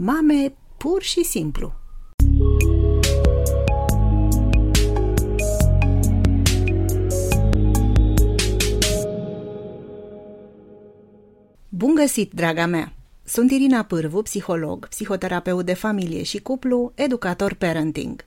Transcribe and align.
Mame 0.00 0.54
pur 0.76 1.02
și 1.02 1.24
simplu. 1.24 1.72
Bun 11.68 11.94
găsit, 11.94 12.32
draga 12.32 12.66
mea! 12.66 12.92
Sunt 13.24 13.50
Irina 13.50 13.82
Pârvu, 13.82 14.22
psiholog, 14.22 14.88
psihoterapeut 14.88 15.64
de 15.64 15.74
familie 15.74 16.22
și 16.22 16.38
cuplu, 16.38 16.92
educator 16.94 17.54
parenting. 17.54 18.24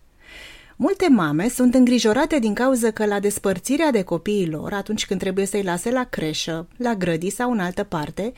Multe 0.84 1.09
mame 1.09 1.48
sunt 1.48 1.73
îngrijorate 1.73 2.39
din 2.39 2.54
cauza 2.54 2.91
că 2.91 3.05
la 3.05 3.20
despărțirea 3.20 3.91
de 3.91 4.02
copiii 4.02 4.50
lor, 4.50 4.73
atunci 4.73 5.05
când 5.05 5.20
trebuie 5.20 5.45
să-i 5.45 5.63
lase 5.63 5.91
la 5.91 6.04
creșă, 6.04 6.68
la 6.77 6.95
grădi 6.95 7.30
sau 7.30 7.52
în 7.52 7.59
altă 7.59 7.84
parte, 7.84 8.34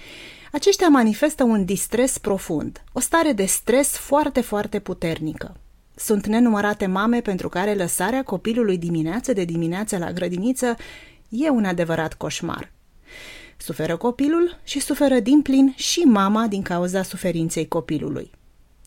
aceștia 0.51 0.87
manifestă 0.87 1.43
un 1.43 1.65
distres 1.65 2.17
profund, 2.17 2.83
o 2.91 2.99
stare 2.99 3.31
de 3.31 3.45
stres 3.45 3.97
foarte, 3.97 4.41
foarte 4.41 4.79
puternică. 4.79 5.55
Sunt 5.95 6.25
nenumărate 6.27 6.85
mame 6.85 7.21
pentru 7.21 7.49
care 7.49 7.73
lăsarea 7.73 8.23
copilului 8.23 8.77
dimineață 8.77 9.33
de 9.33 9.43
dimineață 9.43 9.97
la 9.97 10.11
grădiniță 10.11 10.75
e 11.29 11.49
un 11.49 11.65
adevărat 11.65 12.13
coșmar. 12.13 12.71
Suferă 13.57 13.97
copilul 13.97 14.59
și 14.63 14.79
suferă 14.79 15.19
din 15.19 15.41
plin 15.41 15.73
și 15.75 15.99
mama 15.99 16.47
din 16.47 16.61
cauza 16.61 17.03
suferinței 17.03 17.67
copilului. 17.67 18.31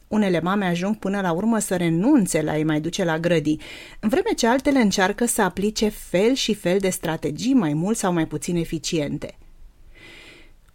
Unele 0.09 0.41
mame 0.41 0.65
ajung 0.65 0.97
până 0.97 1.21
la 1.21 1.33
urmă 1.33 1.59
să 1.59 1.77
renunțe 1.77 2.43
la 2.43 2.57
ei 2.57 2.65
mai 2.65 2.81
duce 2.81 3.05
la 3.05 3.19
grădii, 3.19 3.61
în 4.01 4.09
vreme 4.09 4.31
ce 4.37 4.47
altele 4.47 4.81
încearcă 4.81 5.25
să 5.25 5.43
aplice 5.43 5.89
fel 5.89 6.35
și 6.35 6.55
fel 6.55 6.79
de 6.79 6.89
strategii 6.89 7.55
mai 7.55 7.73
mult 7.73 7.97
sau 7.97 8.13
mai 8.13 8.27
puțin 8.27 8.57
eficiente. 8.57 9.39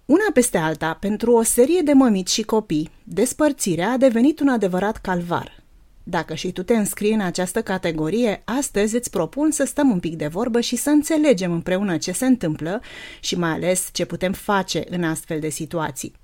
Una 0.05 0.25
peste 0.33 0.57
alta, 0.57 0.97
pentru 0.99 1.31
o 1.31 1.43
serie 1.43 1.81
de 1.81 1.93
mămici 1.93 2.29
și 2.29 2.41
copii, 2.41 2.89
despărțirea 3.03 3.91
a 3.91 3.97
devenit 3.97 4.39
un 4.39 4.47
adevărat 4.47 4.97
calvar. 4.97 5.63
Dacă 6.03 6.33
și 6.33 6.51
tu 6.51 6.63
te 6.63 6.75
înscrii 6.75 7.13
în 7.13 7.21
această 7.21 7.61
categorie, 7.61 8.41
astăzi 8.45 8.95
îți 8.95 9.09
propun 9.09 9.51
să 9.51 9.63
stăm 9.63 9.89
un 9.89 9.99
pic 9.99 10.15
de 10.15 10.27
vorbă 10.27 10.61
și 10.61 10.75
să 10.75 10.89
înțelegem 10.89 11.51
împreună 11.51 11.97
ce 11.97 12.11
se 12.11 12.25
întâmplă 12.25 12.81
și 13.19 13.37
mai 13.37 13.49
ales 13.49 13.89
ce 13.91 14.05
putem 14.05 14.33
face 14.33 14.83
în 14.89 15.03
astfel 15.03 15.39
de 15.39 15.49
situații. 15.49 16.20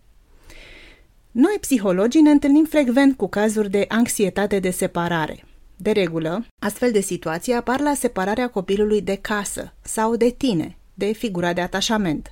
Noi, 1.31 1.57
psihologii, 1.59 2.21
ne 2.21 2.29
întâlnim 2.29 2.65
frecvent 2.65 3.17
cu 3.17 3.27
cazuri 3.27 3.69
de 3.69 3.85
anxietate 3.87 4.59
de 4.59 4.69
separare. 4.69 5.43
De 5.75 5.91
regulă, 5.91 6.45
astfel 6.59 6.91
de 6.91 6.99
situații 6.99 7.53
apar 7.53 7.79
la 7.79 7.93
separarea 7.93 8.49
copilului 8.49 9.01
de 9.01 9.15
casă 9.15 9.73
sau 9.81 10.15
de 10.15 10.29
tine, 10.29 10.77
de 10.93 11.11
figura 11.11 11.53
de 11.53 11.61
atașament. 11.61 12.31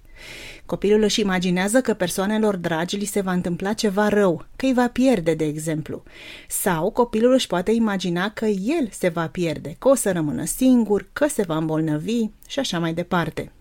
Copilul 0.66 1.03
își 1.03 1.19
imaginează 1.19 1.81
că 1.81 1.93
persoanelor 1.93 2.55
dragi 2.55 2.95
li 2.97 3.05
se 3.05 3.21
va 3.21 3.31
întâmpla 3.31 3.73
ceva 3.73 4.07
rău, 4.07 4.45
că 4.55 4.66
îi 4.66 4.73
va 4.73 4.88
pierde, 4.88 5.33
de 5.33 5.45
exemplu. 5.45 6.03
Sau 6.47 6.91
copilul 6.91 7.33
își 7.33 7.47
poate 7.47 7.71
imagina 7.71 8.29
că 8.29 8.45
el 8.45 8.89
se 8.91 9.07
va 9.07 9.27
pierde, 9.27 9.75
că 9.79 9.88
o 9.88 9.95
să 9.95 10.11
rămână 10.11 10.45
singur, 10.45 11.07
că 11.13 11.27
se 11.27 11.43
va 11.43 11.57
îmbolnăvi 11.57 12.25
și 12.47 12.59
așa 12.59 12.79
mai 12.79 12.93
departe. 12.93 13.51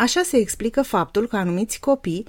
Așa 0.00 0.22
se 0.22 0.36
explică 0.36 0.82
faptul 0.82 1.26
că 1.26 1.36
anumiți 1.36 1.80
copii 1.80 2.26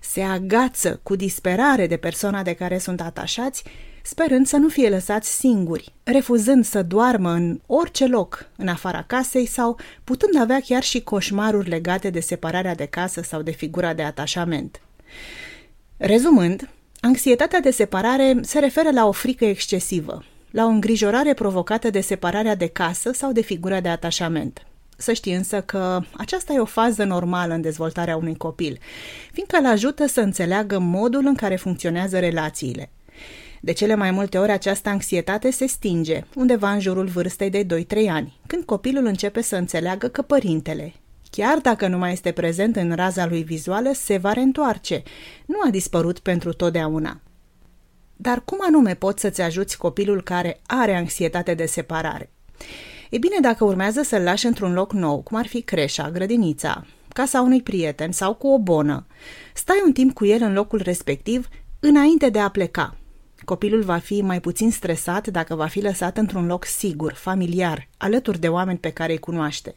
se 0.00 0.20
agață 0.20 1.00
cu 1.02 1.16
disperare 1.16 1.86
de 1.86 1.96
persoana 1.96 2.42
de 2.42 2.52
care 2.52 2.78
sunt 2.78 3.00
atașați, 3.00 3.64
sperând 4.02 4.46
să 4.46 4.56
nu 4.56 4.68
fie 4.68 4.88
lăsați 4.88 5.38
singuri, 5.38 5.92
refuzând 6.02 6.64
să 6.64 6.82
doarmă 6.82 7.30
în 7.30 7.60
orice 7.66 8.06
loc, 8.06 8.48
în 8.56 8.68
afara 8.68 9.04
casei 9.06 9.46
sau 9.46 9.78
putând 10.04 10.40
avea 10.40 10.60
chiar 10.60 10.82
și 10.82 11.02
coșmaruri 11.02 11.68
legate 11.68 12.10
de 12.10 12.20
separarea 12.20 12.74
de 12.74 12.86
casă 12.86 13.20
sau 13.20 13.42
de 13.42 13.50
figura 13.50 13.94
de 13.94 14.02
atașament. 14.02 14.80
Rezumând, 15.96 16.68
anxietatea 17.00 17.60
de 17.60 17.70
separare 17.70 18.38
se 18.42 18.58
referă 18.58 18.90
la 18.90 19.06
o 19.06 19.12
frică 19.12 19.44
excesivă, 19.44 20.24
la 20.50 20.64
o 20.64 20.68
îngrijorare 20.68 21.34
provocată 21.34 21.90
de 21.90 22.00
separarea 22.00 22.54
de 22.54 22.66
casă 22.66 23.12
sau 23.12 23.32
de 23.32 23.42
figura 23.42 23.80
de 23.80 23.88
atașament. 23.88 24.66
Să 25.02 25.12
știi 25.12 25.34
însă 25.34 25.60
că 25.60 26.00
aceasta 26.16 26.52
e 26.52 26.58
o 26.58 26.64
fază 26.64 27.04
normală 27.04 27.54
în 27.54 27.60
dezvoltarea 27.60 28.16
unui 28.16 28.36
copil, 28.36 28.78
fiindcă 29.32 29.56
îl 29.56 29.66
ajută 29.66 30.06
să 30.06 30.20
înțeleagă 30.20 30.78
modul 30.78 31.26
în 31.26 31.34
care 31.34 31.56
funcționează 31.56 32.18
relațiile. 32.18 32.90
De 33.60 33.72
cele 33.72 33.94
mai 33.94 34.10
multe 34.10 34.38
ori 34.38 34.50
această 34.50 34.88
anxietate 34.88 35.50
se 35.50 35.66
stinge, 35.66 36.24
undeva 36.34 36.72
în 36.72 36.80
jurul 36.80 37.06
vârstei 37.06 37.50
de 37.50 37.66
2-3 37.66 38.08
ani, 38.08 38.40
când 38.46 38.64
copilul 38.64 39.06
începe 39.06 39.42
să 39.42 39.56
înțeleagă 39.56 40.08
că 40.08 40.22
părintele, 40.22 40.92
chiar 41.30 41.58
dacă 41.58 41.86
nu 41.86 41.98
mai 41.98 42.12
este 42.12 42.32
prezent 42.32 42.76
în 42.76 42.94
raza 42.94 43.26
lui 43.26 43.42
vizuală, 43.42 43.90
se 43.94 44.16
va 44.16 44.32
reîntoarce. 44.32 45.02
Nu 45.46 45.56
a 45.66 45.70
dispărut 45.70 46.18
pentru 46.18 46.52
totdeauna. 46.52 47.20
Dar 48.16 48.42
cum 48.44 48.58
anume 48.60 48.94
poți 48.94 49.20
să-ți 49.20 49.40
ajuți 49.40 49.78
copilul 49.78 50.22
care 50.22 50.60
are 50.66 50.96
anxietate 50.96 51.54
de 51.54 51.66
separare? 51.66 52.30
E 53.12 53.18
bine, 53.18 53.36
dacă 53.40 53.64
urmează 53.64 54.02
să-l 54.02 54.22
lași 54.22 54.46
într-un 54.46 54.72
loc 54.72 54.92
nou, 54.92 55.20
cum 55.20 55.38
ar 55.38 55.46
fi 55.46 55.62
creșa, 55.62 56.10
grădinița, 56.10 56.86
casa 57.08 57.40
unui 57.40 57.62
prieten 57.62 58.12
sau 58.12 58.34
cu 58.34 58.48
o 58.48 58.58
bonă, 58.58 59.06
stai 59.54 59.82
un 59.84 59.92
timp 59.92 60.14
cu 60.14 60.24
el 60.24 60.42
în 60.42 60.52
locul 60.52 60.80
respectiv 60.82 61.48
înainte 61.80 62.28
de 62.28 62.38
a 62.38 62.48
pleca. 62.48 62.96
Copilul 63.44 63.82
va 63.82 63.98
fi 63.98 64.22
mai 64.22 64.40
puțin 64.40 64.70
stresat 64.70 65.28
dacă 65.28 65.54
va 65.54 65.66
fi 65.66 65.80
lăsat 65.80 66.18
într-un 66.18 66.46
loc 66.46 66.64
sigur, 66.64 67.12
familiar, 67.12 67.88
alături 67.96 68.40
de 68.40 68.48
oameni 68.48 68.78
pe 68.78 68.90
care 68.90 69.12
îi 69.12 69.18
cunoaște. 69.18 69.74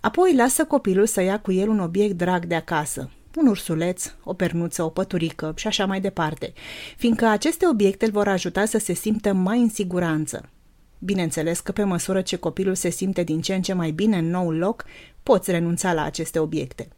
Apoi 0.00 0.34
lasă 0.34 0.64
copilul 0.64 1.06
să 1.06 1.22
ia 1.22 1.40
cu 1.40 1.52
el 1.52 1.68
un 1.68 1.80
obiect 1.80 2.16
drag 2.16 2.44
de 2.44 2.54
acasă, 2.54 3.10
un 3.36 3.46
ursuleț, 3.46 4.12
o 4.24 4.32
pernuță, 4.32 4.82
o 4.82 4.88
păturică 4.88 5.52
și 5.56 5.66
așa 5.66 5.86
mai 5.86 6.00
departe, 6.00 6.52
fiindcă 6.96 7.26
aceste 7.26 7.66
obiecte 7.68 8.04
îl 8.04 8.10
vor 8.10 8.28
ajuta 8.28 8.64
să 8.64 8.78
se 8.78 8.92
simtă 8.92 9.32
mai 9.32 9.60
în 9.60 9.68
siguranță. 9.68 10.50
Bineînțeles 11.02 11.60
că 11.60 11.72
pe 11.72 11.84
măsură 11.84 12.20
ce 12.20 12.36
copilul 12.36 12.74
se 12.74 12.90
simte 12.90 13.22
din 13.22 13.40
ce 13.40 13.54
în 13.54 13.62
ce 13.62 13.72
mai 13.72 13.90
bine 13.90 14.16
în 14.18 14.30
noul 14.30 14.56
loc, 14.56 14.84
poți 15.22 15.50
renunța 15.50 15.92
la 15.92 16.04
aceste 16.04 16.38
obiecte. 16.38 16.88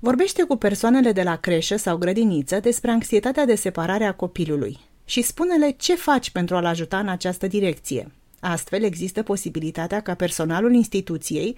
Vorbește 0.00 0.42
cu 0.42 0.56
persoanele 0.56 1.12
de 1.12 1.22
la 1.22 1.36
creșă 1.36 1.76
sau 1.76 1.96
grădiniță 1.96 2.60
despre 2.60 2.90
anxietatea 2.90 3.44
de 3.44 3.54
separare 3.54 4.04
a 4.04 4.14
copilului 4.14 4.78
și 5.04 5.22
spune-le 5.22 5.70
ce 5.70 5.94
faci 5.94 6.30
pentru 6.30 6.56
a-l 6.56 6.64
ajuta 6.64 6.98
în 6.98 7.08
această 7.08 7.46
direcție. 7.46 8.10
Astfel 8.40 8.82
există 8.82 9.22
posibilitatea 9.22 10.00
ca 10.00 10.14
personalul 10.14 10.74
instituției 10.74 11.56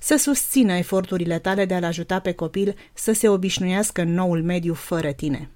să 0.00 0.16
susțină 0.16 0.72
eforturile 0.72 1.38
tale 1.38 1.64
de 1.64 1.74
a-l 1.74 1.84
ajuta 1.84 2.18
pe 2.18 2.32
copil 2.32 2.74
să 2.94 3.12
se 3.12 3.28
obișnuiască 3.28 4.00
în 4.00 4.14
noul 4.14 4.42
mediu 4.42 4.74
fără 4.74 5.12
tine. 5.12 5.50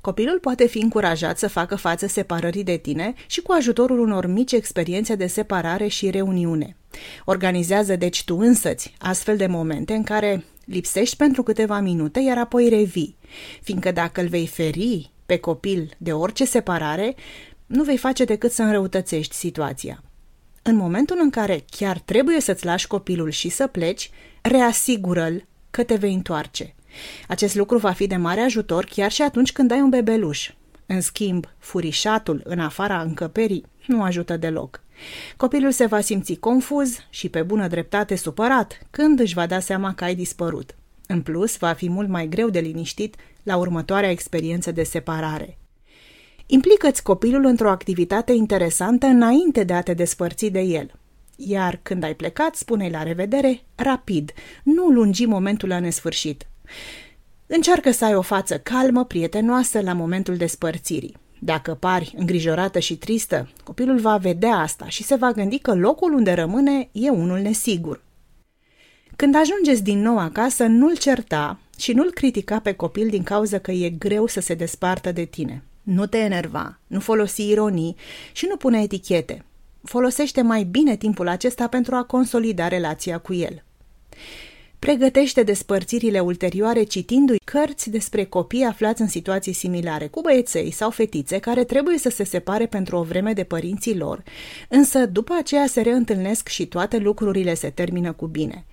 Copilul 0.00 0.38
poate 0.38 0.66
fi 0.66 0.78
încurajat 0.78 1.38
să 1.38 1.48
facă 1.48 1.76
față 1.76 2.06
separării 2.06 2.64
de 2.64 2.76
tine 2.76 3.14
și 3.26 3.40
cu 3.40 3.52
ajutorul 3.52 3.98
unor 3.98 4.26
mici 4.26 4.52
experiențe 4.52 5.14
de 5.14 5.26
separare 5.26 5.86
și 5.86 6.10
reuniune. 6.10 6.76
Organizează 7.24 7.96
deci 7.96 8.24
tu 8.24 8.36
însăți 8.36 8.94
astfel 8.98 9.36
de 9.36 9.46
momente 9.46 9.94
în 9.94 10.02
care 10.02 10.44
lipsești 10.64 11.16
pentru 11.16 11.42
câteva 11.42 11.80
minute, 11.80 12.20
iar 12.20 12.38
apoi 12.38 12.68
revii, 12.68 13.16
fiindcă 13.62 13.90
dacă 13.90 14.20
îl 14.20 14.28
vei 14.28 14.46
feri 14.46 15.10
pe 15.26 15.38
copil 15.38 15.90
de 15.98 16.12
orice 16.12 16.44
separare, 16.44 17.14
nu 17.66 17.82
vei 17.82 17.96
face 17.96 18.24
decât 18.24 18.52
să 18.52 18.62
înrăutățești 18.62 19.34
situația. 19.34 20.02
În 20.62 20.76
momentul 20.76 21.18
în 21.20 21.30
care 21.30 21.64
chiar 21.70 21.98
trebuie 21.98 22.40
să-ți 22.40 22.64
lași 22.64 22.86
copilul 22.86 23.30
și 23.30 23.48
să 23.48 23.66
pleci, 23.66 24.10
reasigură-l 24.40 25.46
că 25.70 25.82
te 25.82 25.94
vei 25.94 26.14
întoarce– 26.14 26.74
acest 27.28 27.54
lucru 27.54 27.78
va 27.78 27.92
fi 27.92 28.06
de 28.06 28.16
mare 28.16 28.40
ajutor 28.40 28.84
chiar 28.84 29.10
și 29.10 29.22
atunci 29.22 29.52
când 29.52 29.70
ai 29.70 29.80
un 29.80 29.88
bebeluș. 29.88 30.50
În 30.86 31.00
schimb, 31.00 31.46
furișatul 31.58 32.40
în 32.44 32.58
afara 32.58 33.00
încăperii 33.00 33.64
nu 33.86 34.02
ajută 34.02 34.36
deloc. 34.36 34.82
Copilul 35.36 35.70
se 35.70 35.86
va 35.86 36.00
simți 36.00 36.34
confuz 36.34 36.98
și 37.10 37.28
pe 37.28 37.42
bună 37.42 37.68
dreptate 37.68 38.16
supărat 38.16 38.78
când 38.90 39.20
își 39.20 39.34
va 39.34 39.46
da 39.46 39.60
seama 39.60 39.94
că 39.94 40.04
ai 40.04 40.14
dispărut. 40.14 40.74
În 41.06 41.22
plus, 41.22 41.56
va 41.56 41.72
fi 41.72 41.88
mult 41.88 42.08
mai 42.08 42.28
greu 42.28 42.50
de 42.50 42.60
liniștit 42.60 43.16
la 43.42 43.56
următoarea 43.56 44.10
experiență 44.10 44.72
de 44.72 44.82
separare. 44.82 45.58
Implică-ți 46.46 47.02
copilul 47.02 47.44
într-o 47.44 47.70
activitate 47.70 48.32
interesantă 48.32 49.06
înainte 49.06 49.64
de 49.64 49.72
a 49.72 49.82
te 49.82 49.94
despărți 49.94 50.46
de 50.46 50.60
el. 50.60 50.90
Iar 51.36 51.80
când 51.82 52.02
ai 52.02 52.14
plecat, 52.14 52.54
spune-i 52.54 52.90
la 52.90 53.02
revedere 53.02 53.60
rapid, 53.74 54.32
nu 54.62 54.86
lungi 54.88 55.24
momentul 55.24 55.68
la 55.68 55.80
nesfârșit. 55.80 56.46
Încearcă 57.46 57.90
să 57.90 58.04
ai 58.04 58.14
o 58.14 58.22
față 58.22 58.58
calmă, 58.58 59.04
prietenoasă 59.04 59.80
la 59.80 59.92
momentul 59.92 60.36
despărțirii. 60.36 61.16
Dacă 61.38 61.74
pari 61.74 62.14
îngrijorată 62.16 62.78
și 62.78 62.96
tristă, 62.96 63.48
copilul 63.64 63.98
va 63.98 64.16
vedea 64.16 64.54
asta 64.54 64.88
și 64.88 65.02
se 65.02 65.14
va 65.14 65.30
gândi 65.30 65.58
că 65.58 65.74
locul 65.74 66.14
unde 66.14 66.32
rămâne 66.32 66.88
e 66.92 67.10
unul 67.10 67.38
nesigur. 67.38 68.02
Când 69.16 69.34
ajungeți 69.34 69.82
din 69.82 70.00
nou 70.00 70.18
acasă, 70.18 70.64
nu-l 70.64 70.96
certa 70.96 71.58
și 71.78 71.92
nu-l 71.92 72.10
critica 72.12 72.60
pe 72.60 72.72
copil 72.72 73.08
din 73.08 73.22
cauza 73.22 73.58
că 73.58 73.70
e 73.70 73.90
greu 73.90 74.26
să 74.26 74.40
se 74.40 74.54
despartă 74.54 75.12
de 75.12 75.24
tine. 75.24 75.62
Nu 75.82 76.06
te 76.06 76.18
enerva, 76.18 76.78
nu 76.86 77.00
folosi 77.00 77.48
ironii 77.48 77.96
și 78.32 78.46
nu 78.48 78.56
pune 78.56 78.82
etichete. 78.82 79.44
Folosește 79.82 80.42
mai 80.42 80.62
bine 80.62 80.96
timpul 80.96 81.28
acesta 81.28 81.68
pentru 81.68 81.94
a 81.94 82.02
consolida 82.02 82.68
relația 82.68 83.18
cu 83.18 83.34
el. 83.34 83.64
Pregătește 84.80 85.42
despărțirile 85.42 86.20
ulterioare 86.20 86.82
citindu-i 86.82 87.40
cărți 87.44 87.90
despre 87.90 88.24
copii 88.24 88.64
aflați 88.64 89.00
în 89.00 89.08
situații 89.08 89.52
similare, 89.52 90.06
cu 90.06 90.20
băieței 90.20 90.70
sau 90.70 90.90
fetițe 90.90 91.38
care 91.38 91.64
trebuie 91.64 91.98
să 91.98 92.08
se 92.08 92.24
separe 92.24 92.66
pentru 92.66 92.96
o 92.96 93.02
vreme 93.02 93.32
de 93.32 93.44
părinții 93.44 93.96
lor, 93.96 94.22
însă 94.68 95.06
după 95.06 95.34
aceea 95.38 95.66
se 95.66 95.80
reîntâlnesc 95.80 96.48
și 96.48 96.66
toate 96.66 96.98
lucrurile 96.98 97.54
se 97.54 97.70
termină 97.70 98.12
cu 98.12 98.26
bine. 98.26 98.64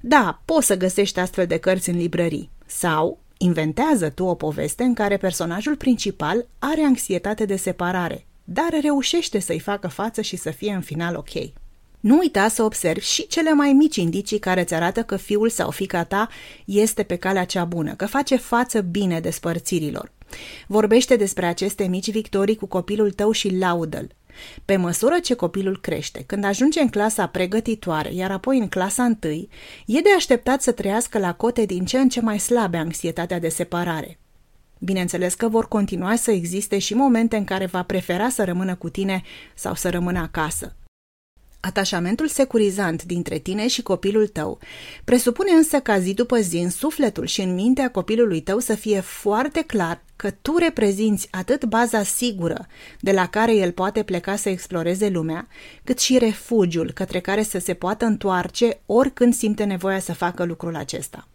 Da, 0.00 0.40
poți 0.44 0.66
să 0.66 0.76
găsești 0.76 1.18
astfel 1.18 1.46
de 1.46 1.56
cărți 1.56 1.88
în 1.88 1.96
librării. 1.96 2.50
Sau 2.66 3.18
inventează 3.38 4.08
tu 4.08 4.24
o 4.24 4.34
poveste 4.34 4.82
în 4.82 4.94
care 4.94 5.16
personajul 5.16 5.76
principal 5.76 6.46
are 6.58 6.82
anxietate 6.82 7.44
de 7.44 7.56
separare, 7.56 8.26
dar 8.44 8.68
reușește 8.82 9.38
să-i 9.38 9.60
facă 9.60 9.88
față 9.88 10.20
și 10.20 10.36
să 10.36 10.50
fie 10.50 10.72
în 10.72 10.80
final 10.80 11.16
ok. 11.16 11.63
Nu 12.04 12.18
uita 12.18 12.48
să 12.48 12.62
observi 12.62 13.04
și 13.04 13.26
cele 13.26 13.52
mai 13.52 13.72
mici 13.72 13.96
indicii 13.96 14.38
care 14.38 14.60
îți 14.60 14.74
arată 14.74 15.02
că 15.02 15.16
fiul 15.16 15.48
sau 15.48 15.70
fica 15.70 16.04
ta 16.04 16.28
este 16.64 17.02
pe 17.02 17.16
calea 17.16 17.44
cea 17.44 17.64
bună, 17.64 17.94
că 17.94 18.06
face 18.06 18.36
față 18.36 18.80
bine 18.80 19.20
despărțirilor. 19.20 20.12
Vorbește 20.66 21.16
despre 21.16 21.46
aceste 21.46 21.86
mici 21.86 22.10
victorii 22.10 22.56
cu 22.56 22.66
copilul 22.66 23.10
tău 23.10 23.30
și 23.30 23.56
laudă-l. 23.56 24.10
Pe 24.64 24.76
măsură 24.76 25.18
ce 25.18 25.34
copilul 25.34 25.80
crește, 25.80 26.22
când 26.26 26.44
ajunge 26.44 26.80
în 26.80 26.88
clasa 26.88 27.26
pregătitoare, 27.26 28.14
iar 28.14 28.30
apoi 28.30 28.58
în 28.58 28.68
clasa 28.68 29.04
întâi, 29.04 29.48
e 29.86 30.00
de 30.00 30.10
așteptat 30.16 30.62
să 30.62 30.72
trăiască 30.72 31.18
la 31.18 31.34
cote 31.34 31.64
din 31.64 31.84
ce 31.84 31.98
în 31.98 32.08
ce 32.08 32.20
mai 32.20 32.38
slabe 32.38 32.76
anxietatea 32.76 33.38
de 33.38 33.48
separare. 33.48 34.18
Bineînțeles 34.78 35.34
că 35.34 35.48
vor 35.48 35.68
continua 35.68 36.16
să 36.16 36.30
existe 36.30 36.78
și 36.78 36.94
momente 36.94 37.36
în 37.36 37.44
care 37.44 37.66
va 37.66 37.82
prefera 37.82 38.28
să 38.28 38.44
rămână 38.44 38.74
cu 38.74 38.88
tine 38.88 39.22
sau 39.54 39.74
să 39.74 39.90
rămână 39.90 40.18
acasă. 40.18 40.76
Atașamentul 41.66 42.28
securizant 42.28 43.02
dintre 43.04 43.38
tine 43.38 43.68
și 43.68 43.82
copilul 43.82 44.26
tău 44.26 44.58
presupune 45.04 45.50
însă 45.50 45.80
ca 45.80 45.98
zi 45.98 46.14
după 46.14 46.38
zi 46.38 46.56
în 46.56 46.70
sufletul 46.70 47.26
și 47.26 47.40
în 47.40 47.54
mintea 47.54 47.90
copilului 47.90 48.40
tău 48.40 48.58
să 48.58 48.74
fie 48.74 49.00
foarte 49.00 49.62
clar 49.62 50.02
că 50.16 50.30
tu 50.30 50.56
reprezinți 50.56 51.28
atât 51.30 51.64
baza 51.64 52.02
sigură 52.02 52.66
de 53.00 53.12
la 53.12 53.26
care 53.26 53.54
el 53.54 53.72
poate 53.72 54.02
pleca 54.02 54.36
să 54.36 54.48
exploreze 54.48 55.08
lumea, 55.08 55.48
cât 55.84 55.98
și 55.98 56.18
refugiul 56.18 56.92
către 56.92 57.20
care 57.20 57.42
să 57.42 57.58
se 57.58 57.74
poată 57.74 58.04
întoarce 58.04 58.80
oricând 58.86 59.34
simte 59.34 59.64
nevoia 59.64 59.98
să 59.98 60.12
facă 60.12 60.44
lucrul 60.44 60.76
acesta. 60.76 61.28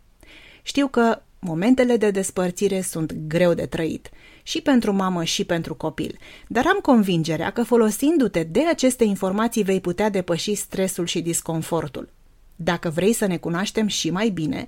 Știu 0.61 0.87
că 0.87 1.21
momentele 1.39 1.97
de 1.97 2.11
despărțire 2.11 2.81
sunt 2.81 3.13
greu 3.27 3.53
de 3.53 3.65
trăit 3.65 4.09
și 4.49 4.61
pentru 4.61 4.93
mamă 4.93 5.23
și 5.23 5.43
pentru 5.43 5.75
copil, 5.75 6.17
dar 6.47 6.65
am 6.67 6.79
convingerea 6.81 7.51
că 7.51 7.63
folosindu-te 7.63 8.43
de 8.43 8.65
aceste 8.67 9.03
informații 9.03 9.63
vei 9.63 9.81
putea 9.81 10.09
depăși 10.09 10.55
stresul 10.55 11.05
și 11.05 11.21
disconfortul. 11.21 12.09
Dacă 12.55 12.89
vrei 12.89 13.13
să 13.13 13.25
ne 13.25 13.37
cunoaștem 13.37 13.87
și 13.87 14.09
mai 14.09 14.29
bine, 14.29 14.67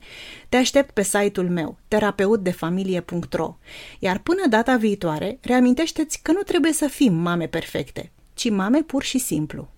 te 0.50 0.57
aștept 0.57 0.92
pe 0.94 1.04
site-ul 1.04 1.50
meu, 1.50 1.78
terapeutdefamilie.ro, 1.88 3.57
iar 4.00 4.19
până 4.19 4.42
data 4.50 4.75
viitoare, 4.75 5.38
reamintește-ți 5.42 6.22
că 6.22 6.31
nu 6.31 6.42
trebuie 6.42 6.74
să 6.74 6.88
fim 6.88 7.13
mame 7.13 7.48
perfecte, 7.48 8.12
ci 8.34 8.50
mame 8.50 8.81
pur 8.81 9.04
și 9.04 9.18
simplu. 9.18 9.69